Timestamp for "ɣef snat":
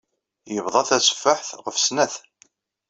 1.65-2.15